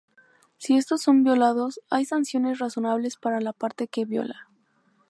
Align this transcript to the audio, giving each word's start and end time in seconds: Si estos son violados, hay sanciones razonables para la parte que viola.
Si 0.57 0.77
estos 0.77 1.03
son 1.03 1.23
violados, 1.23 1.79
hay 1.91 2.05
sanciones 2.05 2.57
razonables 2.57 3.17
para 3.17 3.39
la 3.39 3.53
parte 3.53 3.87
que 3.87 4.03
viola. 4.05 4.47